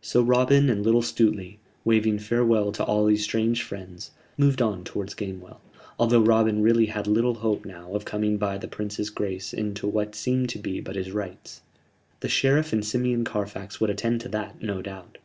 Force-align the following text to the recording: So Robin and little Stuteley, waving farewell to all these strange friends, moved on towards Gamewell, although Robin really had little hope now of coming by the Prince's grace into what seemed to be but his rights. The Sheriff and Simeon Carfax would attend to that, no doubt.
So 0.00 0.22
Robin 0.22 0.70
and 0.70 0.82
little 0.82 1.02
Stuteley, 1.02 1.58
waving 1.84 2.18
farewell 2.18 2.72
to 2.72 2.82
all 2.82 3.04
these 3.04 3.22
strange 3.24 3.62
friends, 3.62 4.10
moved 4.38 4.62
on 4.62 4.84
towards 4.84 5.12
Gamewell, 5.12 5.60
although 5.98 6.22
Robin 6.22 6.62
really 6.62 6.86
had 6.86 7.06
little 7.06 7.34
hope 7.34 7.66
now 7.66 7.92
of 7.92 8.06
coming 8.06 8.38
by 8.38 8.56
the 8.56 8.68
Prince's 8.68 9.10
grace 9.10 9.52
into 9.52 9.86
what 9.86 10.14
seemed 10.14 10.48
to 10.48 10.58
be 10.58 10.80
but 10.80 10.96
his 10.96 11.12
rights. 11.12 11.60
The 12.20 12.28
Sheriff 12.30 12.72
and 12.72 12.82
Simeon 12.82 13.22
Carfax 13.24 13.82
would 13.82 13.90
attend 13.90 14.22
to 14.22 14.30
that, 14.30 14.62
no 14.62 14.80
doubt. 14.80 15.18